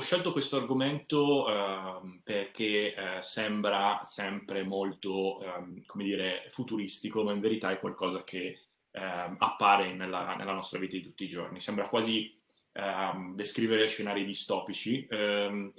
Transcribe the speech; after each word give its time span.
ho 0.00 0.02
scelto 0.02 0.32
questo 0.32 0.56
argomento 0.56 1.44
uh, 1.44 2.20
perché 2.24 2.94
uh, 2.96 3.20
sembra 3.20 4.00
sempre 4.02 4.62
molto, 4.62 5.38
um, 5.38 5.84
come 5.84 6.04
dire, 6.04 6.46
futuristico, 6.48 7.22
ma 7.22 7.32
in 7.32 7.40
verità 7.40 7.70
è 7.70 7.78
qualcosa 7.78 8.24
che 8.24 8.58
uh, 8.92 8.98
appare 9.36 9.92
nella, 9.92 10.36
nella, 10.36 10.54
nostra 10.54 10.78
vita 10.78 10.96
di 10.96 11.02
tutti 11.02 11.24
i 11.24 11.28
giorni. 11.28 11.60
Sembra 11.60 11.86
quasi 11.86 12.34
ehm, 12.72 13.34
descrivere 13.34 13.88
scenari 13.88 14.24
distopici, 14.24 15.06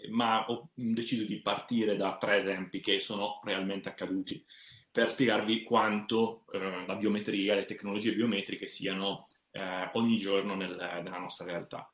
ma 0.09 0.45
ho 0.49 0.69
deciso 0.73 1.25
di 1.25 1.39
partire 1.41 1.95
da 1.95 2.17
tre 2.17 2.38
esempi 2.38 2.79
che 2.79 2.99
sono 2.99 3.39
realmente 3.43 3.89
accaduti 3.89 4.45
per 4.91 5.09
spiegarvi 5.09 5.63
quanto 5.63 6.43
eh, 6.51 6.85
la 6.85 6.95
biometria, 6.95 7.55
le 7.55 7.65
tecnologie 7.65 8.13
biometriche 8.13 8.67
siano 8.67 9.27
eh, 9.51 9.89
ogni 9.93 10.17
giorno 10.17 10.53
nel, 10.53 10.75
nella 11.01 11.17
nostra 11.17 11.45
realtà. 11.45 11.89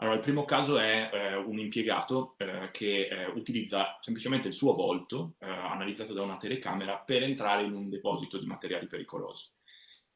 Allora, 0.00 0.16
il 0.16 0.22
primo 0.22 0.46
caso 0.46 0.78
è 0.78 1.10
eh, 1.12 1.36
un 1.36 1.58
impiegato 1.58 2.34
eh, 2.38 2.70
che 2.72 3.06
eh, 3.06 3.26
utilizza 3.26 3.98
semplicemente 4.00 4.48
il 4.48 4.54
suo 4.54 4.72
volto, 4.72 5.34
eh, 5.38 5.46
analizzato 5.46 6.14
da 6.14 6.22
una 6.22 6.38
telecamera, 6.38 6.96
per 6.96 7.22
entrare 7.22 7.64
in 7.64 7.74
un 7.74 7.90
deposito 7.90 8.38
di 8.38 8.46
materiali 8.46 8.86
pericolosi. 8.86 9.50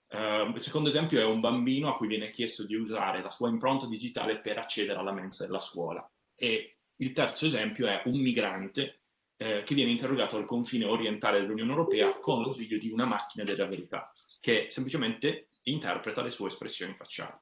il 0.09 0.62
secondo 0.62 0.88
esempio 0.88 1.20
è 1.20 1.24
un 1.24 1.41
bambino 1.41 1.88
a 1.88 1.97
cui 1.97 2.07
viene 2.07 2.30
chiesto 2.30 2.65
di 2.65 2.74
usare 2.74 3.20
la 3.20 3.30
sua 3.30 3.51
impronta 3.51 3.87
digitale 3.87 4.38
per 4.38 4.57
accedere 4.59 4.98
alla 4.98 5.12
mensa 5.12 5.45
della 5.45 5.60
scuola. 5.60 6.09
E 6.35 6.77
il 6.96 7.12
terzo 7.12 7.45
esempio 7.45 7.87
è 7.87 8.02
un 8.07 8.19
migrante 8.21 9.01
eh, 9.37 9.62
che 9.65 9.74
viene 9.74 9.91
interrogato 9.91 10.37
al 10.37 10.46
confine 10.46 10.87
orientale 10.87 11.41
dell'Unione 11.41 11.71
Europea 11.71 12.16
con 12.19 12.41
l'ausilio 12.41 12.79
di 12.79 12.88
una 12.88 13.05
macchina 13.05 13.45
della 13.45 13.66
verità, 13.66 14.10
che 14.41 14.69
semplicemente 14.71 15.48
interpreta 15.65 16.23
le 16.23 16.30
sue 16.30 16.46
espressioni 16.48 16.95
facciali. 16.95 17.37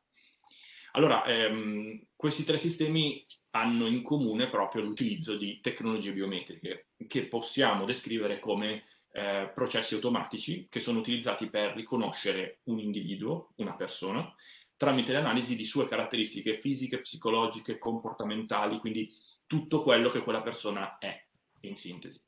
Allora, 0.92 1.24
ehm, 1.24 2.06
questi 2.14 2.44
tre 2.44 2.58
sistemi 2.58 3.14
hanno 3.50 3.86
in 3.86 4.02
comune 4.02 4.48
proprio 4.48 4.82
l'utilizzo 4.82 5.36
di 5.36 5.60
tecnologie 5.60 6.12
biometriche 6.12 6.88
che 7.06 7.26
possiamo 7.26 7.84
descrivere 7.84 8.38
come 8.38 8.84
eh, 9.12 9.50
processi 9.54 9.94
automatici 9.94 10.66
che 10.70 10.80
sono 10.80 10.98
utilizzati 10.98 11.48
per 11.48 11.74
riconoscere 11.74 12.60
un 12.64 12.78
individuo, 12.78 13.48
una 13.56 13.74
persona, 13.74 14.34
tramite 14.76 15.12
l'analisi 15.12 15.54
di 15.54 15.64
sue 15.64 15.86
caratteristiche 15.86 16.54
fisiche, 16.54 17.00
psicologiche, 17.00 17.78
comportamentali, 17.78 18.78
quindi 18.78 19.10
tutto 19.46 19.82
quello 19.82 20.10
che 20.10 20.22
quella 20.22 20.42
persona 20.42 20.98
è 20.98 21.26
in 21.62 21.76
sintesi. 21.76 22.20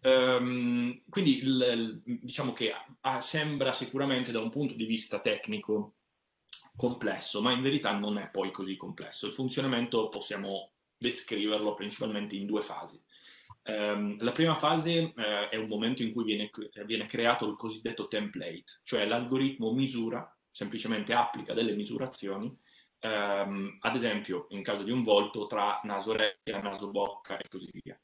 Um, 0.00 1.02
quindi 1.08 1.38
il, 1.38 2.00
diciamo 2.04 2.52
che 2.52 2.72
ah, 3.00 3.20
sembra 3.20 3.72
sicuramente 3.72 4.30
da 4.30 4.40
un 4.40 4.48
punto 4.48 4.74
di 4.74 4.84
vista 4.84 5.18
tecnico 5.18 5.96
complesso, 6.78 7.42
ma 7.42 7.50
in 7.50 7.60
verità 7.60 7.90
non 7.98 8.18
è 8.18 8.28
poi 8.28 8.52
così 8.52 8.76
complesso. 8.76 9.26
Il 9.26 9.32
funzionamento 9.32 10.08
possiamo 10.08 10.70
descriverlo 10.96 11.74
principalmente 11.74 12.36
in 12.36 12.46
due 12.46 12.62
fasi. 12.62 13.02
Um, 13.64 14.16
la 14.20 14.30
prima 14.30 14.54
fase 14.54 15.12
uh, 15.14 15.48
è 15.50 15.56
un 15.56 15.66
momento 15.66 16.04
in 16.04 16.12
cui 16.12 16.22
viene, 16.22 16.48
viene, 16.86 17.06
creato 17.06 17.48
il 17.48 17.56
cosiddetto 17.56 18.06
template, 18.06 18.80
cioè 18.84 19.06
l'algoritmo 19.06 19.72
misura, 19.72 20.32
semplicemente 20.52 21.12
applica 21.12 21.52
delle 21.52 21.74
misurazioni, 21.74 22.46
um, 23.00 23.76
ad 23.80 23.96
esempio 23.96 24.46
in 24.50 24.62
caso 24.62 24.84
di 24.84 24.92
un 24.92 25.02
volto 25.02 25.48
tra 25.48 25.80
naso-orecchia, 25.82 26.62
naso-bocca 26.62 27.38
e 27.38 27.48
così 27.48 27.68
via. 27.72 28.00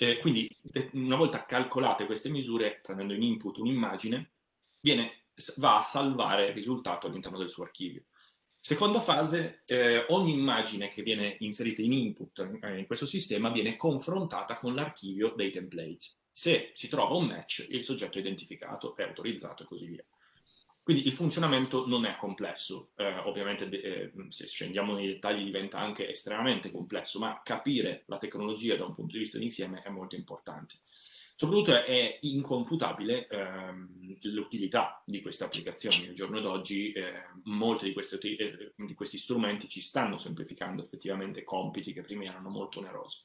Eh, 0.00 0.18
quindi 0.18 0.50
una 0.94 1.16
volta 1.16 1.46
calcolate 1.46 2.06
queste 2.06 2.28
misure, 2.28 2.80
prendendo 2.82 3.14
in 3.14 3.22
input 3.22 3.58
un'immagine, 3.58 4.32
viene, 4.80 5.23
va 5.56 5.78
a 5.78 5.82
salvare 5.82 6.48
il 6.48 6.54
risultato 6.54 7.06
all'interno 7.06 7.38
del 7.38 7.48
suo 7.48 7.64
archivio. 7.64 8.04
Seconda 8.58 9.00
fase, 9.02 9.62
eh, 9.66 10.06
ogni 10.08 10.32
immagine 10.32 10.88
che 10.88 11.02
viene 11.02 11.36
inserita 11.40 11.82
in 11.82 11.92
input 11.92 12.58
eh, 12.62 12.78
in 12.78 12.86
questo 12.86 13.04
sistema 13.04 13.50
viene 13.50 13.76
confrontata 13.76 14.56
con 14.56 14.74
l'archivio 14.74 15.34
dei 15.36 15.50
template. 15.50 16.06
Se 16.32 16.70
si 16.72 16.88
trova 16.88 17.14
un 17.14 17.26
match, 17.26 17.66
il 17.68 17.84
soggetto 17.84 18.16
è 18.16 18.22
identificato, 18.22 18.96
è 18.96 19.02
autorizzato 19.02 19.62
e 19.62 19.66
così 19.66 19.86
via. 19.86 20.04
Quindi 20.82 21.06
il 21.06 21.12
funzionamento 21.12 21.86
non 21.86 22.04
è 22.04 22.16
complesso, 22.16 22.92
eh, 22.96 23.16
ovviamente 23.20 23.68
eh, 23.68 24.12
se 24.28 24.46
scendiamo 24.46 24.94
nei 24.94 25.06
dettagli 25.06 25.44
diventa 25.44 25.78
anche 25.78 26.10
estremamente 26.10 26.70
complesso, 26.70 27.18
ma 27.18 27.40
capire 27.42 28.04
la 28.06 28.18
tecnologia 28.18 28.76
da 28.76 28.84
un 28.84 28.94
punto 28.94 29.12
di 29.12 29.20
vista 29.20 29.38
d'insieme 29.38 29.82
è 29.82 29.88
molto 29.88 30.14
importante. 30.14 30.76
Soprattutto 31.36 31.82
è 31.82 32.18
inconfutabile 32.20 33.26
ehm, 33.26 34.18
l'utilità 34.22 35.02
di 35.04 35.20
queste 35.20 35.42
applicazioni. 35.42 36.06
Al 36.06 36.14
giorno 36.14 36.40
d'oggi 36.40 36.92
eh, 36.92 37.24
molti 37.44 37.92
di, 37.92 38.36
eh, 38.36 38.72
di 38.76 38.94
questi 38.94 39.18
strumenti 39.18 39.68
ci 39.68 39.80
stanno 39.80 40.16
semplificando 40.16 40.80
effettivamente 40.80 41.42
compiti 41.42 41.92
che 41.92 42.02
prima 42.02 42.24
erano 42.24 42.50
molto 42.50 42.78
onerosi. 42.78 43.20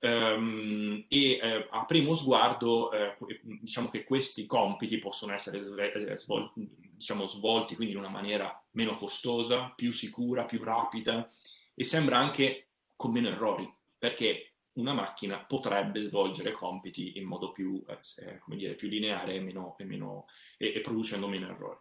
Um, 0.00 1.04
e 1.08 1.38
eh, 1.42 1.66
a 1.70 1.84
primo 1.84 2.14
sguardo 2.14 2.92
eh, 2.92 3.16
diciamo 3.42 3.88
che 3.88 4.04
questi 4.04 4.46
compiti 4.46 4.98
possono 4.98 5.32
essere 5.32 5.58
eh, 5.58 6.16
svolti, 6.16 6.68
diciamo, 6.94 7.26
svolti 7.26 7.74
quindi 7.74 7.94
in 7.94 7.98
una 7.98 8.08
maniera 8.08 8.64
meno 8.72 8.94
costosa, 8.94 9.72
più 9.74 9.90
sicura, 9.92 10.44
più 10.44 10.62
rapida 10.62 11.28
e 11.74 11.82
sembra 11.82 12.18
anche 12.18 12.68
con 12.94 13.10
meno 13.10 13.28
errori 13.28 13.68
perché 13.98 14.47
una 14.78 14.92
macchina 14.92 15.38
potrebbe 15.38 16.02
svolgere 16.02 16.52
compiti 16.52 17.18
in 17.18 17.24
modo 17.24 17.52
più, 17.52 17.82
eh, 17.86 18.38
dire, 18.56 18.74
più 18.74 18.88
lineare 18.88 19.34
e, 19.34 19.40
meno, 19.40 19.76
e, 19.76 19.84
meno, 19.84 20.26
e, 20.56 20.72
e 20.74 20.80
producendo 20.80 21.28
meno 21.28 21.48
errori. 21.48 21.78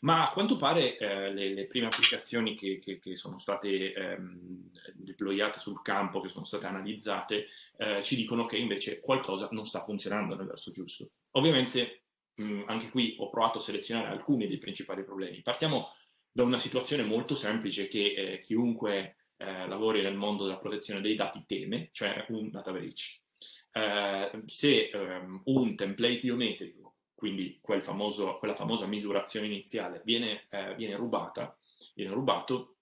Ma 0.00 0.24
a 0.24 0.30
quanto 0.30 0.56
pare 0.56 0.96
eh, 0.96 1.32
le, 1.32 1.54
le, 1.54 1.66
prime 1.66 1.86
applicazioni 1.86 2.54
che, 2.56 2.80
che, 2.80 2.98
che 2.98 3.14
sono 3.14 3.38
state 3.38 3.92
ehm, 3.92 4.70
deployate 4.94 5.60
sul 5.60 5.80
campo, 5.80 6.20
che 6.20 6.28
sono 6.28 6.44
state 6.44 6.66
analizzate, 6.66 7.46
eh, 7.76 8.02
ci 8.02 8.16
dicono 8.16 8.44
che 8.46 8.56
invece 8.56 8.98
qualcosa 8.98 9.48
non 9.52 9.64
sta 9.64 9.80
funzionando 9.80 10.34
nel 10.34 10.46
verso 10.46 10.72
giusto. 10.72 11.10
Ovviamente 11.32 12.02
mh, 12.34 12.62
anche 12.66 12.90
qui 12.90 13.14
ho 13.18 13.30
provato 13.30 13.58
a 13.58 13.60
selezionare 13.60 14.08
alcuni 14.08 14.48
dei 14.48 14.58
principali 14.58 15.04
problemi. 15.04 15.40
Partiamo 15.40 15.92
da 16.32 16.42
una 16.42 16.58
situazione 16.58 17.04
molto 17.04 17.36
semplice 17.36 17.86
che 17.86 18.14
eh, 18.16 18.40
chiunque 18.40 19.21
eh, 19.42 19.66
lavori 19.66 20.02
nel 20.02 20.14
mondo 20.14 20.44
della 20.44 20.58
protezione 20.58 21.00
dei 21.00 21.14
dati 21.14 21.44
teme, 21.46 21.88
cioè 21.92 22.26
un 22.28 22.50
data 22.50 22.72
breach. 22.72 23.20
Eh, 23.72 24.42
se 24.46 24.90
um, 24.92 25.40
un 25.44 25.74
template 25.74 26.20
biometrico 26.20 26.82
quindi 27.22 27.60
quel 27.60 27.84
famoso, 27.84 28.36
quella 28.38 28.52
famosa 28.52 28.84
misurazione 28.86 29.46
iniziale 29.46 30.02
viene, 30.04 30.46
eh, 30.50 30.74
viene 30.74 30.96
rubata, 30.96 31.56
viene 31.94 32.12
rubato, 32.12 32.78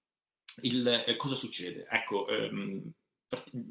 il, 0.62 1.04
eh, 1.06 1.15
cosa 1.16 1.34
succede? 1.34 1.87
Ecco, 1.91 2.26
ehm, 2.26 2.91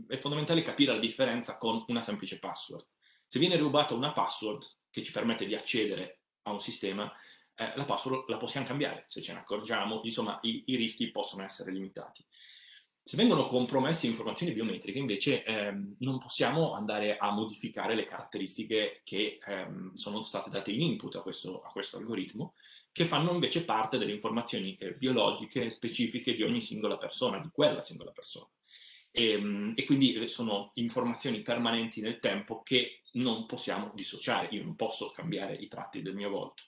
è 0.08 0.16
fondamentale 0.18 0.62
capire 0.62 0.94
la 0.94 1.00
differenza 1.00 1.58
con 1.58 1.84
una 1.88 2.02
semplice 2.02 2.38
password. 2.38 2.86
Se 3.26 3.40
viene 3.40 3.58
rubata 3.58 3.96
una 3.96 4.12
password 4.12 4.64
che 4.92 5.02
ci 5.02 5.12
permette 5.12 5.48
di 5.48 5.56
accedere 5.56 6.20
a 6.44 6.52
un 6.52 6.62
sistema, 6.62 7.12
eh, 7.56 7.74
la 7.76 7.86
password 7.86 8.30
la 8.30 8.38
possiamo 8.38 8.68
cambiare 8.68 9.06
se 9.08 9.24
ce 9.24 9.34
ne 9.34 9.40
accorgiamo, 9.40 10.02
insomma 10.04 10.38
i, 10.44 10.66
i 10.68 10.76
rischi 10.76 11.10
possono 11.10 11.42
essere 11.44 11.72
limitati. 11.72 12.24
Se 13.10 13.18
vengono 13.18 13.46
compromesse 13.46 14.06
informazioni 14.06 14.54
biometriche, 14.54 15.00
invece, 15.00 15.44
ehm, 15.44 15.96
non 16.02 16.20
possiamo 16.20 16.74
andare 16.76 17.18
a 17.18 17.32
modificare 17.32 17.96
le 17.96 18.04
caratteristiche 18.04 19.02
che 19.04 19.40
ehm, 19.44 19.94
sono 19.94 20.22
state 20.22 20.52
date 20.52 20.72
in 20.72 20.84
input 20.84 21.16
a 21.16 21.22
questo, 21.22 21.60
a 21.62 21.72
questo, 21.72 21.98
algoritmo, 21.98 22.54
che 22.92 23.06
fanno 23.06 23.32
invece 23.32 23.66
parte 23.66 23.98
delle 23.98 24.12
informazioni 24.12 24.76
eh, 24.76 24.94
biologiche 24.94 25.72
specifiche 25.72 26.34
di 26.34 26.44
ogni 26.44 26.62
singola 26.62 26.98
persona, 26.98 27.40
di 27.40 27.50
quella 27.52 27.82
singola 27.82 28.12
persona. 28.12 28.48
E, 29.10 29.32
ehm, 29.32 29.74
e, 29.76 29.86
quindi 29.86 30.14
eh, 30.14 30.28
sono 30.28 30.70
informazioni 30.76 31.42
permanenti 31.42 32.02
nel 32.02 32.20
tempo 32.20 32.62
che 32.62 33.02
non 33.14 33.48
possiamo 33.48 33.92
dissociare. 33.96 34.50
Io 34.52 34.64
non 34.64 34.76
posso 34.76 35.10
cambiare 35.10 35.56
i 35.56 35.68
tratti 35.68 36.04
del 36.04 36.14
mio 36.14 36.30
volto. 36.30 36.62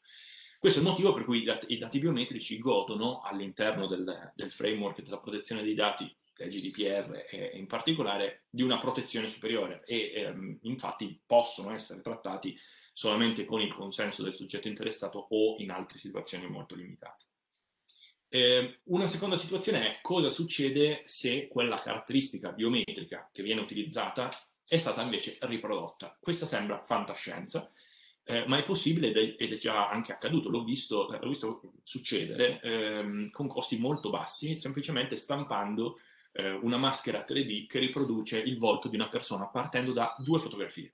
Questo 0.58 0.80
è 0.80 0.82
il 0.82 0.88
motivo 0.88 1.14
per 1.14 1.24
cui 1.24 1.42
i 1.42 1.44
dati, 1.44 1.72
i 1.72 1.78
dati 1.78 2.00
biometrici 2.00 2.58
godono 2.58 3.22
all'interno 3.22 3.86
del, 3.86 4.32
del 4.34 4.52
framework 4.52 5.04
della 5.04 5.20
protezione 5.20 5.62
dei 5.62 5.76
dati 5.76 6.12
GDPR 6.48 7.26
e 7.30 7.52
in 7.54 7.68
particolare 7.68 8.46
di 8.50 8.62
una 8.62 8.78
protezione 8.78 9.28
superiore 9.28 9.84
e 9.86 10.12
ehm, 10.14 10.60
infatti 10.64 11.22
possono 11.26 11.72
essere 11.72 12.02
trattati 12.02 12.58
solamente 12.94 13.46
con 13.46 13.62
il 13.62 13.74
consenso 13.74 14.24
del 14.24 14.34
soggetto 14.34 14.68
interessato 14.68 15.28
o 15.30 15.56
in 15.60 15.72
altre 15.72 15.98
situazioni 15.98 16.48
molto 16.48 16.76
limitate. 16.76 17.26
Eh, 18.34 18.80
una 18.86 19.08
seconda 19.08 19.36
situazione 19.36 19.88
è 19.88 20.00
cosa 20.02 20.30
succede 20.30 21.02
se 21.04 21.48
quella 21.50 21.76
caratteristica 21.76 22.52
biometrica 22.54 23.30
che 23.32 23.44
viene 23.44 23.60
utilizzata 23.60 24.32
è 24.66 24.78
stata 24.78 25.02
invece 25.02 25.38
riprodotta. 25.42 26.18
Questa 26.18 26.46
sembra 26.46 26.82
fantascienza, 26.82 27.70
eh, 28.24 28.46
ma 28.48 28.58
è 28.58 28.64
possibile 28.64 29.10
ed 29.12 29.52
è, 29.52 29.58
già 29.58 29.90
anche 29.90 30.14
accaduto, 30.14 30.50
l'ho 30.50 30.64
visto, 30.64 31.08
l'ho 31.10 31.28
visto 31.28 31.74
succedere 31.84 32.62
ehm, 32.62 33.32
con 33.32 33.50
costi 33.50 33.78
molto 33.78 34.10
bassi, 34.10 34.56
semplicemente 34.56 35.18
stampando 35.18 35.98
eh, 36.34 36.52
una 36.52 36.78
maschera 36.78 37.26
3D 37.28 37.68
che 37.68 37.80
riproduce 37.80 38.40
il 38.40 38.58
volto 38.58 38.88
di 38.88 38.96
una 38.96 39.10
persona 39.10 39.48
partendo 39.48 39.94
da 39.94 40.16
due 40.20 40.40
fotografie. 40.40 40.94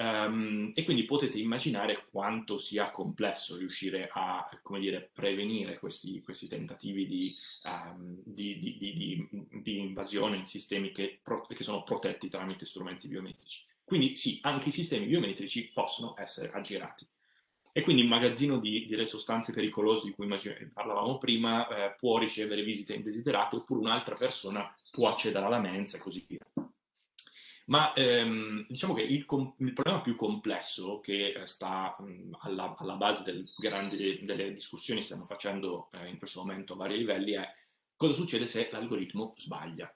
Um, 0.00 0.72
e 0.74 0.84
quindi 0.84 1.04
potete 1.04 1.38
immaginare 1.38 2.06
quanto 2.10 2.56
sia 2.56 2.90
complesso 2.90 3.58
riuscire 3.58 4.08
a, 4.10 4.48
dire, 4.78 5.10
prevenire 5.12 5.78
questi, 5.78 6.22
questi 6.22 6.48
tentativi 6.48 7.06
di, 7.06 7.34
um, 7.64 8.18
di, 8.24 8.56
di, 8.56 9.28
di, 9.60 9.78
invasione 9.78 10.38
in 10.38 10.46
sistemi 10.46 10.90
che, 10.90 11.18
pro, 11.22 11.42
che 11.42 11.62
sono 11.62 11.82
protetti 11.82 12.30
tramite 12.30 12.64
strumenti 12.64 13.08
biometrici. 13.08 13.62
Quindi 13.84 14.16
sì, 14.16 14.38
anche 14.40 14.70
i 14.70 14.72
sistemi 14.72 15.04
biometrici 15.04 15.70
possono 15.70 16.14
essere 16.16 16.50
aggirati. 16.50 17.06
E 17.72 17.82
quindi 17.82 18.02
il 18.02 18.08
magazzino 18.08 18.58
di, 18.58 18.84
delle 18.86 19.06
sostanze 19.06 19.52
pericolose 19.52 20.06
di 20.06 20.12
cui 20.12 20.26
parlavamo 20.72 21.18
prima 21.18 21.68
eh, 21.68 21.94
può 21.96 22.18
ricevere 22.18 22.62
visite 22.62 22.94
indesiderate 22.94 23.56
oppure 23.56 23.80
un'altra 23.80 24.16
persona 24.16 24.74
può 24.90 25.08
accedere 25.08 25.44
alla 25.44 25.60
mensa 25.60 25.96
e 25.96 26.00
così 26.00 26.24
via. 26.26 26.40
Ma 27.70 27.92
ehm, 27.92 28.66
diciamo 28.68 28.94
che 28.94 29.02
il, 29.02 29.24
il, 29.58 29.72
problema 29.72 30.00
più 30.00 30.16
complesso 30.16 30.98
che 30.98 31.28
eh, 31.28 31.46
sta 31.46 31.94
mh, 32.00 32.36
alla, 32.40 32.74
alla, 32.76 32.96
base 32.96 33.22
del 33.22 33.44
grandi, 33.56 34.24
delle 34.24 34.52
discussioni 34.52 34.98
che 34.98 35.06
stiamo 35.06 35.24
facendo 35.24 35.88
eh, 35.92 36.08
in 36.08 36.18
questo 36.18 36.40
momento 36.40 36.72
a 36.72 36.76
vari 36.76 36.98
livelli 36.98 37.32
è 37.32 37.48
cosa 37.94 38.12
succede 38.12 38.44
se 38.44 38.68
l'algoritmo 38.72 39.34
sbaglia. 39.36 39.94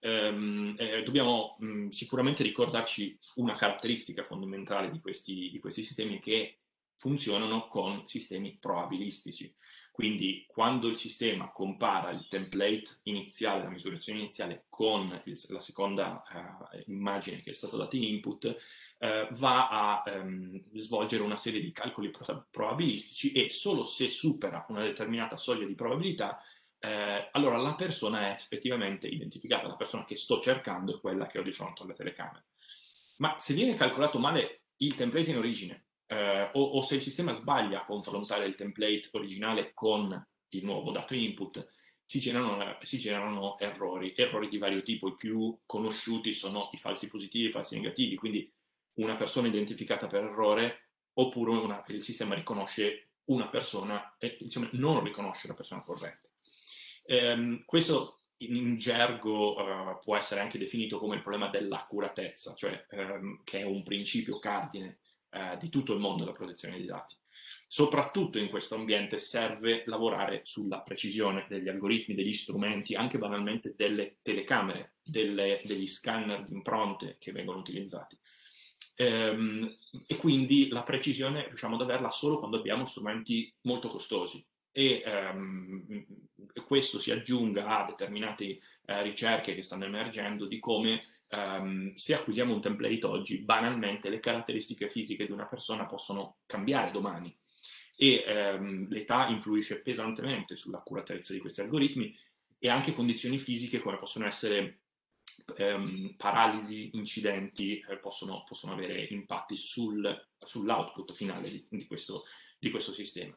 Ehm, 0.00 0.74
eh, 0.78 1.02
dobbiamo 1.02 1.56
mh, 1.58 1.88
sicuramente 1.88 2.42
ricordarci 2.42 3.18
una 3.36 3.52
caratteristica 3.54 4.22
fondamentale 4.22 4.90
di 4.90 4.98
questi, 4.98 5.50
di 5.50 5.58
questi 5.58 5.82
sistemi 5.82 6.18
che 6.18 6.61
funzionano 7.02 7.66
con 7.66 8.06
sistemi 8.06 8.56
probabilistici. 8.60 9.52
Quindi 9.90 10.44
quando 10.46 10.86
il 10.86 10.96
sistema 10.96 11.50
compara 11.50 12.10
il 12.10 12.28
template 12.28 13.00
iniziale, 13.04 13.64
la 13.64 13.70
misurazione 13.70 14.20
iniziale 14.20 14.66
con 14.68 15.20
il, 15.24 15.38
la 15.48 15.58
seconda 15.58 16.22
uh, 16.32 16.80
immagine 16.86 17.40
che 17.40 17.50
è 17.50 17.52
stata 17.52 17.76
data 17.76 17.96
in 17.96 18.04
input, 18.04 18.44
uh, 19.00 19.34
va 19.34 19.66
a 19.68 20.02
um, 20.14 20.62
svolgere 20.74 21.24
una 21.24 21.36
serie 21.36 21.60
di 21.60 21.72
calcoli 21.72 22.10
pro- 22.10 22.46
probabilistici 22.48 23.32
e 23.32 23.50
solo 23.50 23.82
se 23.82 24.06
supera 24.06 24.64
una 24.68 24.82
determinata 24.82 25.36
soglia 25.36 25.66
di 25.66 25.74
probabilità, 25.74 26.38
uh, 26.78 27.28
allora 27.32 27.56
la 27.56 27.74
persona 27.74 28.28
è 28.28 28.32
effettivamente 28.32 29.08
identificata, 29.08 29.66
la 29.66 29.74
persona 29.74 30.04
che 30.04 30.14
sto 30.14 30.38
cercando 30.38 30.94
è 30.94 31.00
quella 31.00 31.26
che 31.26 31.40
ho 31.40 31.42
di 31.42 31.52
fronte 31.52 31.82
alle 31.82 31.94
telecamere. 31.94 32.44
Ma 33.16 33.36
se 33.40 33.54
viene 33.54 33.74
calcolato 33.74 34.20
male 34.20 34.66
il 34.76 34.94
template 34.94 35.30
in 35.30 35.38
origine, 35.38 35.86
eh, 36.12 36.50
o, 36.52 36.60
o, 36.60 36.82
se 36.82 36.96
il 36.96 37.02
sistema 37.02 37.32
sbaglia 37.32 37.80
a 37.80 37.84
confrontare 37.86 38.44
il 38.44 38.54
template 38.54 39.08
originale 39.12 39.72
con 39.72 40.26
il 40.50 40.64
nuovo 40.64 40.90
dato 40.90 41.14
input, 41.14 41.66
si 42.04 42.20
generano, 42.20 42.76
si 42.82 42.98
generano 42.98 43.58
errori, 43.58 44.12
errori 44.14 44.48
di 44.48 44.58
vario 44.58 44.82
tipo. 44.82 45.08
I 45.08 45.16
più 45.16 45.58
conosciuti 45.64 46.32
sono 46.32 46.68
i 46.72 46.76
falsi 46.76 47.08
positivi 47.08 47.46
e 47.46 47.48
i 47.48 47.52
falsi 47.52 47.76
negativi, 47.76 48.16
quindi 48.16 48.52
una 48.94 49.16
persona 49.16 49.48
identificata 49.48 50.06
per 50.06 50.24
errore 50.24 50.88
oppure 51.14 51.52
una, 51.52 51.82
il 51.88 52.02
sistema 52.02 52.34
riconosce 52.34 53.12
una 53.24 53.48
persona 53.48 54.14
e 54.18 54.36
diciamo, 54.38 54.68
non 54.72 55.02
riconosce 55.02 55.48
la 55.48 55.54
persona 55.54 55.82
corretta. 55.82 56.28
Eh, 57.04 57.62
questo 57.64 58.18
in 58.38 58.76
gergo 58.76 59.54
uh, 59.54 59.98
può 60.02 60.16
essere 60.16 60.40
anche 60.40 60.58
definito 60.58 60.98
come 60.98 61.14
il 61.14 61.22
problema 61.22 61.48
dell'accuratezza, 61.48 62.54
cioè 62.54 62.84
um, 62.90 63.40
che 63.44 63.60
è 63.60 63.62
un 63.62 63.82
principio 63.82 64.38
cardine 64.38 64.98
eh, 65.32 65.56
di 65.58 65.68
tutto 65.68 65.92
il 65.92 66.00
mondo 66.00 66.24
della 66.24 66.36
protezione 66.36 66.76
dei 66.76 66.86
dati. 66.86 67.16
Soprattutto 67.66 68.38
in 68.38 68.48
questo 68.48 68.74
ambiente 68.74 69.16
serve 69.16 69.82
lavorare 69.86 70.42
sulla 70.44 70.80
precisione 70.80 71.46
degli 71.48 71.68
algoritmi, 71.68 72.14
degli 72.14 72.32
strumenti, 72.32 72.94
anche 72.94 73.18
banalmente 73.18 73.74
delle 73.74 74.18
telecamere, 74.20 74.96
delle, 75.02 75.60
degli 75.64 75.86
scanner 75.86 76.42
di 76.42 76.52
impronte 76.52 77.16
che 77.18 77.32
vengono 77.32 77.58
utilizzati. 77.58 78.18
Ehm, 78.96 79.70
e 80.06 80.16
quindi 80.16 80.68
la 80.68 80.82
precisione 80.82 81.46
riusciamo 81.46 81.76
ad 81.76 81.82
averla 81.82 82.10
solo 82.10 82.38
quando 82.38 82.58
abbiamo 82.58 82.84
strumenti 82.84 83.52
molto 83.62 83.88
costosi 83.88 84.44
e 84.72 85.02
ehm, 85.04 86.04
questo 86.66 86.98
si 86.98 87.10
aggiunga 87.10 87.66
a 87.66 87.86
determinate 87.86 88.44
eh, 88.44 89.02
ricerche 89.02 89.54
che 89.54 89.62
stanno 89.62 89.84
emergendo 89.84 90.46
di 90.46 90.58
come 90.58 91.02
ehm, 91.28 91.94
se 91.94 92.14
acquisiamo 92.14 92.54
un 92.54 92.60
template 92.60 93.06
oggi, 93.06 93.38
banalmente 93.38 94.08
le 94.08 94.20
caratteristiche 94.20 94.88
fisiche 94.88 95.26
di 95.26 95.32
una 95.32 95.44
persona 95.44 95.86
possono 95.86 96.36
cambiare 96.46 96.90
domani. 96.90 97.34
E 97.96 98.24
ehm, 98.26 98.88
l'età 98.88 99.28
influisce 99.28 99.80
pesantemente 99.80 100.56
sull'accuratezza 100.56 101.32
di 101.32 101.38
questi 101.38 101.60
algoritmi 101.60 102.16
e 102.58 102.68
anche 102.68 102.94
condizioni 102.94 103.38
fisiche 103.38 103.80
come 103.80 103.98
possono 103.98 104.26
essere 104.26 104.81
ehm, 105.56 106.14
paralisi, 106.16 106.90
incidenti 106.94 107.78
eh, 107.78 107.98
possono, 107.98 108.42
possono, 108.44 108.72
avere 108.72 109.04
impatti 109.10 109.56
sul, 109.56 110.28
sull'output 110.38 111.12
finale 111.12 111.50
di, 111.50 111.66
di, 111.68 111.86
questo, 111.86 112.24
di 112.58 112.70
questo 112.70 112.92
sistema. 112.92 113.36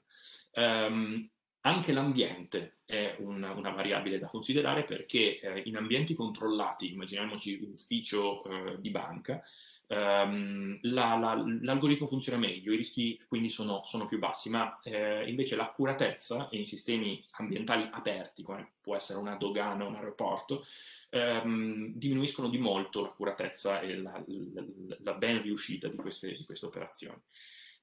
Um, 0.53 1.29
anche 1.65 1.93
l'ambiente 1.93 2.77
è 2.85 3.15
una, 3.19 3.51
una, 3.53 3.71
variabile 3.71 4.19
da 4.19 4.27
considerare 4.27 4.83
perché 4.83 5.39
eh, 5.39 5.63
in 5.65 5.77
ambienti 5.77 6.13
controllati, 6.13 6.93
immaginiamoci 6.93 7.59
un 7.63 7.71
ufficio 7.71 8.43
eh, 8.43 8.79
di 8.79 8.91
banca, 8.91 9.41
ehm, 9.87 10.77
la, 10.83 11.17
la, 11.17 11.43
l'algoritmo 11.61 12.05
funziona 12.05 12.37
meglio, 12.37 12.71
i 12.71 12.77
rischi 12.77 13.19
quindi 13.27 13.49
sono, 13.49 13.81
sono 13.83 14.05
più 14.05 14.19
bassi, 14.19 14.49
ma 14.51 14.79
eh, 14.83 15.27
invece 15.27 15.55
l'accuratezza 15.55 16.49
in 16.51 16.67
sistemi 16.67 17.23
ambientali 17.37 17.89
aperti, 17.91 18.43
come 18.43 18.73
può 18.79 18.95
essere 18.95 19.17
una 19.17 19.35
dogana 19.35 19.85
o 19.85 19.87
un 19.87 19.95
aeroporto, 19.95 20.63
ehm, 21.09 21.93
diminuiscono 21.95 22.47
di 22.47 22.59
molto 22.59 23.01
l'accuratezza 23.01 23.79
e 23.79 23.97
la, 23.97 24.23
la 25.01 25.13
ben 25.13 25.41
riuscita 25.41 25.87
di 25.87 25.97
queste, 25.97 26.35
di 26.35 26.45
queste 26.45 26.67
operazioni. 26.67 27.19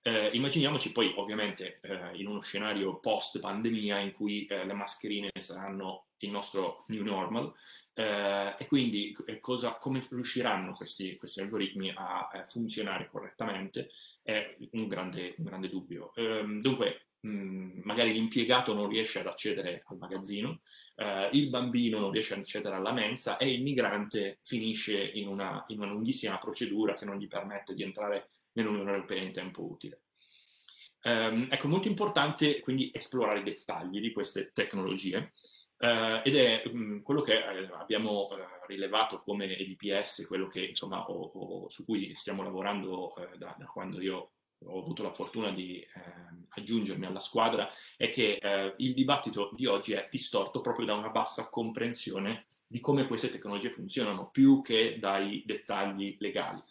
Eh, 0.04 0.30
immaginiamoci 0.32 0.90
poi 0.90 1.12
ovviamente 1.16 1.78
eh, 1.80 2.10
in 2.14 2.26
uno 2.26 2.40
scenario 2.40 2.98
post 2.98 3.38
pandemia 3.38 4.00
in 4.00 4.12
cui 4.12 4.44
eh, 4.46 4.64
le 4.64 4.72
mascherine 4.72 5.30
saranno 5.38 6.06
il 6.18 6.30
nostro 6.30 6.84
new 6.88 7.04
normal 7.04 7.52
eh, 7.94 8.54
e 8.58 8.66
quindi 8.66 9.16
eh, 9.26 9.38
cosa, 9.38 9.74
come 9.74 10.04
riusciranno 10.10 10.72
questi, 10.74 11.16
questi 11.16 11.40
algoritmi 11.40 11.90
a, 11.90 12.28
a, 12.32 12.44
funzionare 12.44 13.08
correttamente 13.08 13.90
è 14.22 14.56
un 14.72 14.88
grande, 14.88 15.34
un 15.38 15.44
grande 15.44 15.68
dubbio. 15.68 16.12
Ehm, 16.16 16.60
dunque 16.60 17.08
mh, 17.20 17.30
mm, 17.30 17.80
magari 17.84 18.12
l'impiegato 18.12 18.74
non 18.74 18.88
riesce 18.88 19.20
ad 19.20 19.26
accedere 19.26 19.82
al 19.86 19.98
magazzino, 19.98 20.62
eh, 20.96 21.28
il 21.32 21.48
bambino 21.48 21.98
non 22.00 22.10
riesce 22.10 22.34
ad 22.34 22.40
accedere 22.40 22.74
alla 22.74 22.92
mensa 22.92 23.36
e 23.36 23.52
il 23.52 23.62
migrante 23.62 24.38
finisce 24.42 25.00
in 25.00 25.28
una, 25.28 25.62
in 25.68 25.78
una 25.80 25.92
lunghissima 25.92 26.38
procedura 26.38 26.94
che 26.94 27.04
non 27.04 27.18
gli 27.18 27.28
permette 27.28 27.74
di 27.74 27.82
entrare 27.82 28.30
nell'Unione 28.52 28.90
Europea 28.90 29.22
in 29.22 29.32
tempo 29.32 29.62
utile. 29.62 30.02
Um, 31.04 31.48
ecco, 31.50 31.66
molto 31.66 31.88
importante 31.88 32.60
quindi 32.60 32.90
esplorare 32.94 33.40
i 33.40 33.42
dettagli 33.42 33.98
di 33.98 34.12
queste 34.12 34.52
tecnologie 34.52 35.32
uh, 35.78 36.20
ed 36.22 36.36
è 36.36 36.62
um, 36.66 37.02
quello 37.02 37.22
che 37.22 37.38
uh, 37.38 37.74
abbiamo 37.74 38.28
uh, 38.30 38.36
rilevato 38.68 39.18
come 39.18 39.56
EDPS, 39.56 40.26
quello 40.28 40.46
che, 40.46 40.60
insomma, 40.60 41.10
ho, 41.10 41.32
ho, 41.34 41.68
su 41.68 41.84
cui 41.84 42.14
stiamo 42.14 42.42
lavorando 42.44 43.14
da, 43.36 43.54
da, 43.58 43.66
quando 43.66 44.00
io 44.00 44.30
ho 44.64 44.78
avuto 44.78 45.02
la 45.02 45.10
fortuna 45.10 45.50
di 45.50 45.84
ehm, 45.94 46.46
aggiungermi 46.50 47.04
alla 47.04 47.18
squadra, 47.18 47.68
è 47.96 48.08
che 48.10 48.38
il 48.76 48.94
dibattito 48.94 49.50
di 49.56 49.66
oggi 49.66 49.92
è 49.92 50.06
distorto 50.08 50.60
proprio 50.60 50.86
da 50.86 50.94
una 50.94 51.08
bassa 51.08 51.48
comprensione 51.48 52.46
di 52.64 52.78
come 52.78 53.08
queste 53.08 53.28
tecnologie 53.28 53.70
funzionano, 53.70 54.30
più 54.30 54.62
che 54.62 54.98
dai 55.00 55.42
dettagli 55.44 56.16
legali. 56.20 56.62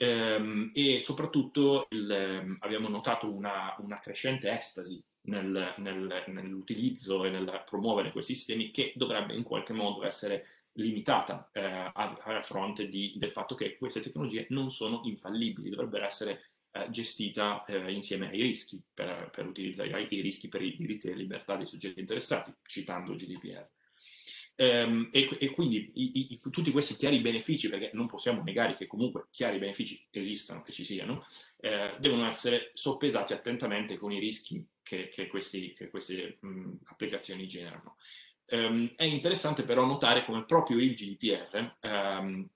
Ehm, 0.00 0.70
e 0.74 1.00
soprattutto 1.00 1.88
il, 1.90 2.08
ehm, 2.08 2.56
abbiamo 2.60 2.88
notato 2.88 3.32
una, 3.32 3.74
una 3.80 3.98
crescente 3.98 4.48
estasi 4.48 5.02
nel, 5.22 5.74
nel, 5.78 6.24
nell'utilizzo 6.28 7.24
e 7.24 7.30
nel 7.30 7.64
promuovere 7.66 8.12
questi 8.12 8.36
sistemi 8.36 8.70
che 8.70 8.92
dovrebbe 8.94 9.34
in 9.34 9.42
qualche 9.42 9.72
modo 9.72 10.04
essere 10.04 10.46
limitata 10.74 11.50
eh, 11.52 11.60
a, 11.62 11.92
a, 11.92 12.40
fronte 12.42 12.86
di, 12.86 13.14
del 13.16 13.32
fatto 13.32 13.56
che 13.56 13.76
queste 13.76 13.98
tecnologie 13.98 14.46
non 14.50 14.70
sono 14.70 15.00
infallibili, 15.02 15.70
dovrebbero 15.70 16.04
essere 16.04 16.52
eh, 16.70 16.88
gestita 16.90 17.64
eh, 17.64 17.92
insieme 17.92 18.28
ai 18.28 18.40
rischi 18.40 18.80
per, 18.94 19.30
per 19.30 19.46
utilizzare 19.46 20.06
i, 20.08 20.20
rischi 20.20 20.48
per 20.48 20.62
i 20.62 20.76
diritti 20.76 21.08
e 21.08 21.10
le 21.10 21.16
libertà 21.16 21.56
dei 21.56 21.66
soggetti 21.66 21.98
interessati, 21.98 22.54
citando 22.62 23.16
GDPR. 23.16 23.68
Ehm, 24.60 25.08
e, 25.12 25.36
e, 25.38 25.50
quindi 25.52 25.92
i, 25.94 26.32
i, 26.32 26.40
tutti 26.50 26.72
questi 26.72 26.96
chiari 26.96 27.20
benefici, 27.20 27.68
perché 27.68 27.90
non 27.92 28.08
possiamo 28.08 28.42
negare 28.42 28.74
che 28.74 28.88
comunque 28.88 29.28
chiari 29.30 29.58
benefici 29.58 30.04
esistano, 30.10 30.62
che 30.62 30.72
ci 30.72 30.84
siano, 30.84 31.24
eh, 31.60 31.94
devono 32.00 32.26
essere 32.26 32.72
soppesati 32.74 33.32
attentamente 33.32 33.96
con 33.96 34.10
i 34.10 34.18
rischi 34.18 34.66
che, 34.82 35.10
che, 35.10 35.28
questi, 35.28 35.72
che 35.74 35.88
queste 35.88 36.38
mh, 36.40 36.72
applicazioni 36.86 37.46
generano. 37.46 37.96
Um, 38.50 38.94
è 38.96 39.04
interessante 39.04 39.62
però 39.62 39.84
notare 39.84 40.24
come 40.24 40.44
proprio 40.44 40.78
il 40.78 40.94
GDPR 40.94 41.76
um, 41.82 41.90
ehm, 41.90 42.48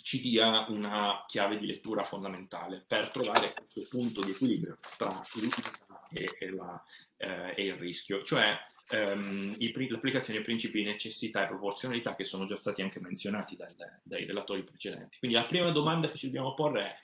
ci 0.00 0.20
dia 0.20 0.66
una 0.68 1.24
chiave 1.26 1.58
di 1.58 1.66
lettura 1.66 2.04
fondamentale 2.04 2.82
per 2.86 3.10
trovare 3.10 3.52
questo 3.52 3.82
punto 3.90 4.22
di 4.22 4.30
equilibrio 4.30 4.76
tra 4.96 5.20
l'utilità 5.34 6.06
e, 6.12 6.36
e, 6.38 6.50
la, 6.50 6.82
eh, 7.16 7.54
e 7.56 7.64
il 7.64 7.74
rischio, 7.74 8.22
cioè 8.22 8.56
ehm, 8.92 9.54
i, 9.58 9.88
l'applicazione 9.88 10.38
ai 10.38 10.44
principi 10.44 10.78
di 10.82 10.90
necessità 10.90 11.44
e 11.44 11.48
proporzionalità 11.48 12.14
che 12.14 12.24
sono 12.24 12.46
già 12.46 12.56
stati 12.56 12.82
anche 12.82 13.00
menzionati 13.00 13.56
dal, 13.56 13.74
dai 14.02 14.24
relatori 14.24 14.62
precedenti. 14.62 15.18
Quindi 15.18 15.36
la 15.36 15.46
prima 15.46 15.70
domanda 15.70 16.10
che 16.10 16.16
ci 16.16 16.26
dobbiamo 16.26 16.54
porre 16.54 16.82
è 16.82 16.94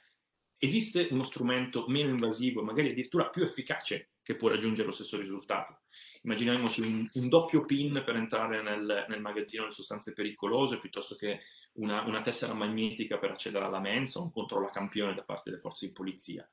esiste 0.59 1.09
uno 1.11 1.23
strumento 1.23 1.87
meno 1.87 2.11
invasivo, 2.11 2.63
magari 2.63 2.91
addirittura 2.91 3.29
più 3.29 3.43
efficace, 3.43 4.11
che 4.23 4.37
può 4.37 4.49
raggiungere 4.49 4.89
lo 4.89 4.93
stesso 4.93 5.17
risultato. 5.17 5.83
Immaginiamoci 6.23 6.81
un, 6.83 7.09
un 7.11 7.29
doppio 7.29 7.65
PIN 7.65 8.03
per 8.05 8.17
entrare 8.17 8.61
nel, 8.61 9.07
nel, 9.09 9.21
magazzino 9.21 9.63
delle 9.63 9.75
sostanze 9.75 10.13
pericolose, 10.13 10.79
piuttosto 10.79 11.15
che 11.15 11.41
una, 11.75 12.03
una 12.03 12.21
tessera 12.21 12.53
magnetica 12.53 13.19
per 13.19 13.31
accedere 13.31 13.65
alla 13.65 13.81
mensa, 13.81 14.21
un 14.21 14.33
controllo 14.33 14.67
a 14.67 14.71
campione 14.71 15.15
da 15.15 15.23
parte 15.23 15.51
delle 15.51 15.63
forze 15.63 15.87
di 15.87 15.93
polizia. 15.93 16.49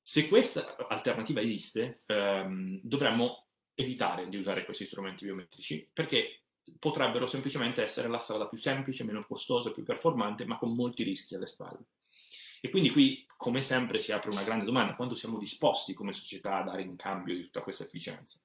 Se 0.00 0.28
questa 0.28 0.76
alternativa 0.88 1.40
esiste, 1.40 2.02
ehm, 2.06 2.78
dovremmo 2.82 3.45
evitare 3.76 4.28
di 4.28 4.36
usare 4.36 4.64
questi 4.64 4.86
strumenti 4.86 5.26
biometrici 5.26 5.88
perché 5.92 6.40
potrebbero 6.78 7.26
semplicemente 7.26 7.82
essere 7.82 8.08
la 8.08 8.18
strada 8.18 8.48
più 8.48 8.58
semplice, 8.58 9.04
meno 9.04 9.24
costosa, 9.24 9.70
più 9.70 9.84
performante, 9.84 10.44
ma 10.44 10.56
con 10.56 10.74
molti 10.74 11.04
rischi 11.04 11.36
alle 11.36 11.46
spalle. 11.46 11.84
E 12.60 12.70
quindi 12.70 12.90
qui, 12.90 13.24
come 13.36 13.60
sempre, 13.60 13.98
si 13.98 14.10
apre 14.10 14.30
una 14.30 14.42
grande 14.42 14.64
domanda, 14.64 14.94
quanto 14.94 15.14
siamo 15.14 15.38
disposti 15.38 15.94
come 15.94 16.12
società 16.12 16.56
a 16.56 16.62
dare 16.64 16.82
in 16.82 16.96
cambio 16.96 17.34
di 17.34 17.42
tutta 17.42 17.60
questa 17.60 17.84
efficienza? 17.84 18.40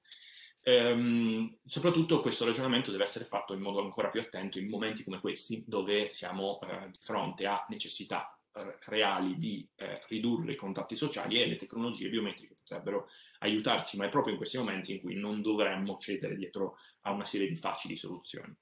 Ehm, 0.64 1.56
soprattutto 1.64 2.20
questo 2.20 2.44
ragionamento 2.44 2.92
deve 2.92 3.02
essere 3.02 3.24
fatto 3.24 3.52
in 3.52 3.60
modo 3.60 3.80
ancora 3.80 4.10
più 4.10 4.20
attento 4.20 4.60
in 4.60 4.68
momenti 4.68 5.02
come 5.02 5.18
questi, 5.18 5.64
dove 5.66 6.12
siamo 6.12 6.60
eh, 6.60 6.90
di 6.90 6.98
fronte 7.00 7.46
a 7.46 7.64
necessità 7.68 8.38
reali 8.86 9.36
di 9.36 9.66
eh, 9.76 10.00
ridurre 10.08 10.52
i 10.52 10.56
contatti 10.56 10.96
sociali 10.96 11.40
e 11.40 11.46
le 11.46 11.56
tecnologie 11.56 12.08
biometriche 12.08 12.56
potrebbero 12.56 13.08
aiutarci, 13.38 13.96
ma 13.96 14.06
è 14.06 14.08
proprio 14.08 14.32
in 14.32 14.38
questi 14.38 14.58
momenti 14.58 14.92
in 14.92 15.00
cui 15.00 15.14
non 15.14 15.40
dovremmo 15.40 15.96
cedere 15.98 16.36
dietro 16.36 16.76
a 17.02 17.12
una 17.12 17.24
serie 17.24 17.48
di 17.48 17.56
facili 17.56 17.96
soluzioni. 17.96 18.54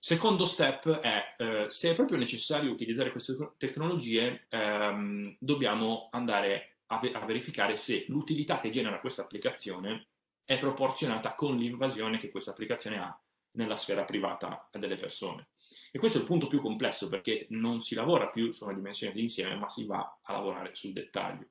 Secondo 0.00 0.46
step 0.46 0.88
è, 1.00 1.34
eh, 1.36 1.64
se 1.68 1.90
è 1.90 1.94
proprio 1.94 2.18
necessario 2.18 2.70
utilizzare 2.70 3.10
queste 3.10 3.36
tecnologie, 3.56 4.46
ehm, 4.48 5.36
dobbiamo 5.40 6.08
andare 6.12 6.78
a, 6.86 6.98
ve- 6.98 7.12
a 7.12 7.24
verificare 7.24 7.76
se 7.76 8.04
l'utilità 8.08 8.60
che 8.60 8.70
genera 8.70 9.00
questa 9.00 9.22
applicazione 9.22 10.08
è 10.44 10.56
proporzionata 10.56 11.34
con 11.34 11.56
l'invasione 11.56 12.18
che 12.18 12.30
questa 12.30 12.52
applicazione 12.52 12.98
ha 12.98 13.20
nella 13.52 13.76
sfera 13.76 14.04
privata 14.04 14.68
delle 14.72 14.96
persone. 14.96 15.48
E 15.90 15.98
questo 15.98 16.18
è 16.18 16.20
il 16.20 16.26
punto 16.26 16.46
più 16.46 16.60
complesso 16.60 17.08
perché 17.08 17.46
non 17.50 17.82
si 17.82 17.94
lavora 17.94 18.30
più 18.30 18.50
su 18.50 18.64
una 18.64 18.74
dimensione 18.74 19.12
di 19.12 19.20
insieme, 19.20 19.56
ma 19.56 19.68
si 19.68 19.84
va 19.84 20.18
a 20.22 20.32
lavorare 20.32 20.74
sul 20.74 20.92
dettaglio. 20.92 21.48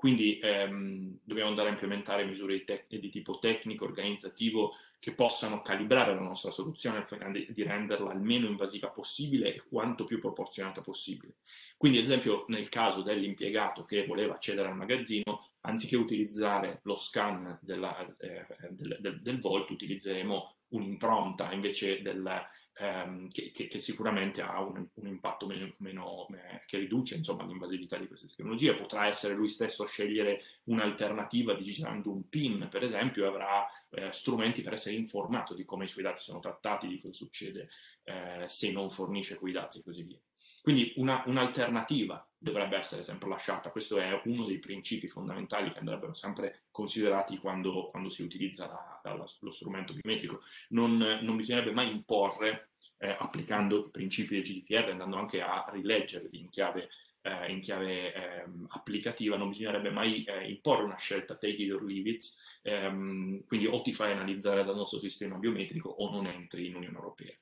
Quindi 0.00 0.38
ehm, 0.38 1.18
dobbiamo 1.22 1.50
andare 1.50 1.68
a 1.68 1.72
implementare 1.72 2.24
misure 2.24 2.54
di, 2.54 2.64
te- 2.64 2.86
di, 2.88 3.10
tipo 3.10 3.38
tecnico, 3.38 3.84
organizzativo, 3.84 4.74
che 4.98 5.12
possano 5.12 5.60
calibrare 5.60 6.14
la 6.14 6.22
nostra 6.22 6.50
soluzione 6.50 7.04
di 7.50 7.62
renderla 7.62 8.12
il 8.14 8.20
meno 8.20 8.46
invasiva 8.46 8.88
possibile 8.88 9.54
e 9.54 9.62
quanto 9.68 10.04
più 10.04 10.18
proporzionata 10.18 10.80
possibile. 10.80 11.36
Quindi, 11.76 11.98
ad 11.98 12.04
esempio, 12.04 12.46
nel 12.48 12.70
caso 12.70 13.02
dell'impiegato 13.02 13.84
che 13.84 14.06
voleva 14.06 14.34
accedere 14.34 14.68
al 14.68 14.76
magazzino, 14.76 15.46
anziché 15.62 15.96
utilizzare 15.96 16.80
lo 16.84 16.96
scan 16.96 17.58
della, 17.60 18.06
eh, 18.18 18.46
del, 18.70 18.96
del, 19.00 19.20
del 19.20 19.38
volto, 19.38 19.74
utilizzeremo 19.74 20.59
un'impronta 20.70 21.52
invece 21.52 22.02
del, 22.02 22.46
ehm, 22.80 23.28
che, 23.28 23.50
che, 23.50 23.66
che, 23.66 23.78
sicuramente 23.78 24.42
ha 24.42 24.60
un, 24.60 24.86
un 24.94 25.06
impatto 25.06 25.46
meno, 25.46 25.74
meno 25.78 26.26
eh, 26.30 26.62
che 26.66 26.78
riduce 26.78 27.16
insomma, 27.16 27.44
l'invasività 27.44 27.96
di 27.98 28.06
queste 28.06 28.28
tecnologie. 28.28 28.74
Potrà 28.74 29.06
essere 29.06 29.34
lui 29.34 29.48
stesso 29.48 29.82
a 29.82 29.86
scegliere 29.86 30.40
un'alternativa 30.64 31.54
digitando 31.54 32.10
un 32.10 32.28
PIN, 32.28 32.68
per 32.70 32.82
esempio, 32.82 33.24
e 33.24 33.28
avrà 33.28 33.66
eh, 33.90 34.12
strumenti 34.12 34.62
per 34.62 34.72
essere 34.74 34.96
informato 34.96 35.54
di 35.54 35.64
come 35.64 35.84
i 35.84 35.88
suoi 35.88 36.04
dati 36.04 36.22
sono 36.22 36.40
trattati, 36.40 36.88
di 36.88 37.00
cosa 37.00 37.14
succede 37.14 37.68
eh, 38.04 38.44
se 38.46 38.72
non 38.72 38.90
fornisce 38.90 39.36
quei 39.36 39.52
dati 39.52 39.78
e 39.78 39.82
così 39.82 40.02
via. 40.02 40.18
Quindi 40.62 40.92
una, 40.96 41.22
un'alternativa 41.26 42.24
dovrebbe 42.42 42.78
essere 42.78 43.02
sempre 43.02 43.28
lasciata, 43.28 43.70
questo 43.70 43.98
è 43.98 44.18
uno 44.24 44.46
dei 44.46 44.58
principi 44.58 45.08
fondamentali 45.08 45.70
che 45.70 45.78
andrebbero 45.78 46.14
sempre 46.14 46.62
considerati 46.70 47.36
quando, 47.36 47.86
quando 47.86 48.08
si 48.08 48.22
utilizza 48.22 48.66
la, 48.66 49.00
la, 49.02 49.26
lo 49.40 49.50
strumento 49.50 49.92
biometrico. 49.92 50.40
Non, 50.70 50.96
non 50.96 51.36
bisognerebbe 51.36 51.72
mai 51.72 51.90
imporre, 51.90 52.70
eh, 52.96 53.14
applicando 53.18 53.86
i 53.86 53.90
principi 53.90 54.34
del 54.34 54.42
GDPR, 54.42 54.90
andando 54.90 55.16
anche 55.16 55.42
a 55.42 55.66
rileggerli 55.70 56.38
in 56.38 56.48
chiave, 56.48 56.88
eh, 57.20 57.52
in 57.52 57.60
chiave 57.60 58.14
eh, 58.14 58.44
applicativa, 58.68 59.36
non 59.36 59.50
bisognerebbe 59.50 59.90
mai 59.90 60.24
eh, 60.24 60.48
imporre 60.48 60.84
una 60.84 60.96
scelta 60.96 61.36
take 61.36 61.62
it 61.62 61.72
or 61.72 61.84
leave 61.84 62.08
it, 62.08 62.24
ehm, 62.62 63.44
quindi 63.46 63.66
o 63.66 63.82
ti 63.82 63.92
fai 63.92 64.12
analizzare 64.12 64.64
dal 64.64 64.76
nostro 64.76 64.98
sistema 64.98 65.36
biometrico 65.36 65.90
o 65.90 66.10
non 66.10 66.26
entri 66.26 66.68
in 66.68 66.76
Unione 66.76 66.96
Europea. 66.96 67.34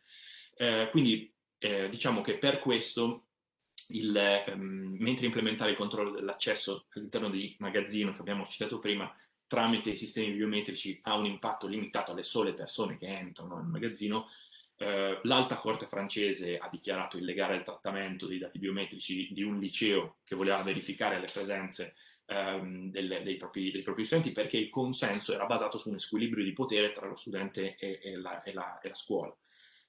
Eh, 0.56 0.88
quindi 0.90 1.32
eh, 1.58 1.88
diciamo 1.88 2.20
che 2.20 2.38
per 2.38 2.58
questo, 2.58 3.26
il, 3.88 4.16
ehm, 4.16 4.96
mentre 4.98 5.26
implementare 5.26 5.70
il 5.70 5.76
controllo 5.76 6.10
dell'accesso 6.10 6.86
all'interno 6.94 7.30
di 7.30 7.56
magazzino 7.58 8.12
che 8.12 8.20
abbiamo 8.20 8.46
citato 8.46 8.78
prima, 8.78 9.12
tramite 9.46 9.90
i 9.90 9.96
sistemi 9.96 10.32
biometrici 10.32 11.00
ha 11.04 11.16
un 11.16 11.24
impatto 11.24 11.66
limitato 11.66 12.12
alle 12.12 12.22
sole 12.22 12.52
persone 12.52 12.96
che 12.96 13.06
entrano 13.06 13.56
nel 13.56 13.66
magazzino, 13.66 14.26
eh, 14.80 15.18
l'alta 15.24 15.56
corte 15.56 15.86
francese 15.86 16.56
ha 16.56 16.68
dichiarato 16.70 17.18
illegale 17.18 17.56
il 17.56 17.64
trattamento 17.64 18.28
dei 18.28 18.38
dati 18.38 18.60
biometrici 18.60 19.32
di 19.32 19.42
un 19.42 19.58
liceo 19.58 20.18
che 20.22 20.36
voleva 20.36 20.62
verificare 20.62 21.18
le 21.18 21.28
presenze 21.32 21.96
ehm, 22.26 22.88
delle, 22.88 23.24
dei, 23.24 23.36
propri, 23.36 23.72
dei, 23.72 23.82
propri, 23.82 24.04
studenti 24.04 24.30
perché 24.30 24.56
il 24.56 24.68
consenso 24.68 25.34
era 25.34 25.46
basato 25.46 25.78
su 25.78 25.90
un 25.90 25.98
squilibrio 25.98 26.44
di 26.44 26.52
potere 26.52 26.92
tra 26.92 27.08
lo 27.08 27.16
studente 27.16 27.74
e, 27.74 27.98
e, 28.00 28.16
la, 28.16 28.40
e, 28.44 28.52
la, 28.52 28.78
e 28.78 28.88
la, 28.88 28.94
scuola. 28.94 29.36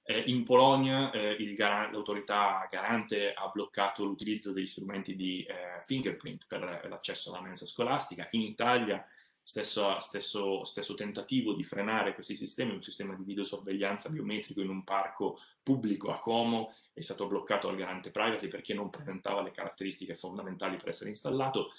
Eh, 0.02 0.24
in 0.26 0.44
Polonia 0.44 1.10
eh, 1.10 1.54
gar- 1.54 1.92
l'autorità 1.92 2.66
garante 2.70 3.32
ha 3.32 3.48
bloccato 3.48 4.04
l'utilizzo 4.04 4.52
degli 4.52 4.66
strumenti 4.66 5.14
di 5.14 5.42
eh, 5.42 5.82
fingerprint 5.84 6.46
per 6.46 6.86
l'accesso 6.88 7.30
alla 7.30 7.42
mensa 7.42 7.66
scolastica. 7.66 8.26
In 8.32 8.42
Italia 8.42 9.06
stesso, 9.42 9.98
stesso, 9.98 10.64
stesso, 10.64 10.94
tentativo 10.94 11.54
di 11.54 11.64
frenare 11.64 12.14
questi 12.14 12.36
sistemi, 12.36 12.72
un 12.72 12.82
sistema 12.82 13.14
di 13.14 13.24
videosorveglianza 13.24 14.08
biometrico 14.08 14.60
in 14.60 14.68
un 14.68 14.84
parco 14.84 15.40
pubblico 15.62 16.12
a 16.12 16.18
Como 16.18 16.72
è 16.92 17.00
stato 17.00 17.26
bloccato 17.26 17.66
dal 17.66 17.76
garante 17.76 18.10
privacy 18.10 18.48
perché 18.48 18.74
non 18.74 18.90
presentava 18.90 19.42
le 19.42 19.50
caratteristiche 19.50 20.14
fondamentali 20.14 20.76
per 20.76 20.90
essere 20.90 21.10
installato. 21.10 21.72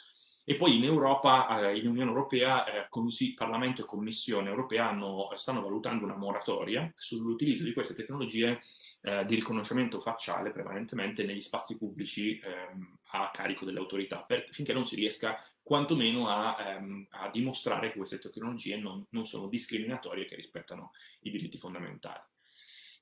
E 0.44 0.56
poi 0.56 0.78
in 0.78 0.84
Europa, 0.84 1.70
eh, 1.70 1.78
in 1.78 1.88
Unione 1.88 2.10
Europea, 2.10 2.66
eh, 2.66 2.90
Consi- 2.90 3.34
Parlamento 3.34 3.82
e 3.82 3.86
Commissione 3.86 4.50
Europea 4.50 4.90
hanno, 4.90 5.30
stanno 5.36 5.62
valutando 5.62 6.04
una 6.06 6.18
moratoria 6.18 6.92
sull'utilizzo 6.96 7.64
di 7.64 7.74
queste 7.74 7.94
tecnologie 7.94 8.62
eh, 9.02 9.26
di 9.26 9.36
riconoscimento 9.36 10.00
facciale 10.00 10.52
prevalentemente 10.52 11.24
negli 11.24 11.42
spazi 11.42 11.78
pubblici 11.78 12.40
ehm, 12.40 12.98
a 13.12 13.30
carico 13.32 13.66
delle 13.66 13.80
autorità, 13.80 14.24
per, 14.24 14.48
finché 14.52 14.74
non 14.74 14.86
si 14.86 14.96
riesca 14.96 15.38
quantomeno 15.62 16.28
a, 16.28 16.56
ehm, 16.60 17.08
a 17.12 17.30
dimostrare 17.30 17.92
che 17.92 17.98
queste 17.98 18.20
tecnologie 18.20 18.78
non, 18.78 19.06
non 19.10 19.26
sono 19.26 19.48
discriminatorie 19.48 20.24
e 20.24 20.28
che 20.28 20.36
rispettano 20.36 20.92
i 21.22 21.30
diritti 21.30 21.58
fondamentali. 21.58 22.31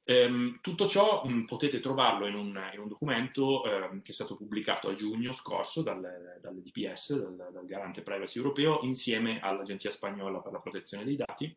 Um, 0.10 0.58
tutto 0.62 0.88
ciò 0.88 1.22
um, 1.24 1.46
potete 1.46 1.80
trovarlo 1.80 2.26
in 2.26 2.34
un, 2.34 2.60
in 2.74 2.80
un 2.80 2.88
documento 2.88 3.62
um, 3.62 4.02
che 4.02 4.10
è 4.10 4.14
stato 4.16 4.36
pubblicato 4.36 4.90
a 4.90 4.96
giugno 4.96 5.34
scorso 5.34 5.84
dal, 5.84 6.02
dall'EDPS, 6.42 7.36
dal, 7.36 7.52
dal, 7.54 7.66
Garante 7.68 8.02
Privacy 8.02 8.40
Europeo, 8.40 8.80
insieme 8.82 9.40
all'Agenzia 9.40 9.92
Spagnola 9.92 10.40
per 10.40 10.52
la 10.52 10.62
Protezione 10.62 11.04
dei 11.04 11.16
Dati, 11.16 11.56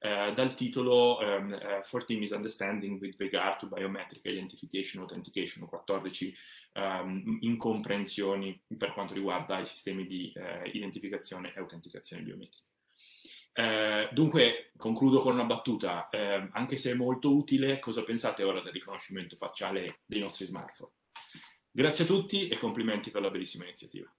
uh, 0.00 0.34
dal 0.34 0.52
titolo 0.52 1.16
uh, 1.16 1.80
14 1.80 2.18
Misunderstanding 2.18 3.00
with 3.00 3.16
Regard 3.16 3.58
to 3.60 3.68
Biometric 3.68 4.22
Identification 4.26 5.00
Authentication, 5.00 5.66
14 5.66 6.34
incomprensioni 7.40 8.60
per 8.76 8.92
quanto 8.92 9.14
riguarda 9.14 9.60
i 9.60 9.66
sistemi 9.66 10.06
di 10.06 10.30
uh, 10.34 10.66
identificazione 10.66 11.54
e 11.54 11.60
autenticazione 11.60 12.22
biometrica. 12.22 12.73
Eh, 13.56 14.08
dunque, 14.12 14.72
concludo 14.76 15.20
con 15.20 15.34
una 15.34 15.44
battuta, 15.44 16.08
eh, 16.08 16.48
anche 16.50 16.76
se 16.76 16.90
è 16.90 16.94
molto 16.94 17.34
utile, 17.36 17.78
cosa 17.78 18.02
pensate 18.02 18.42
ora 18.42 18.60
del 18.60 18.72
riconoscimento 18.72 19.36
facciale 19.36 20.00
dei 20.06 20.18
nostri 20.18 20.44
smartphone? 20.44 20.90
Grazie 21.70 22.04
a 22.04 22.06
tutti 22.06 22.48
e 22.48 22.58
complimenti 22.58 23.12
per 23.12 23.22
la 23.22 23.30
bellissima 23.30 23.64
iniziativa. 23.64 24.12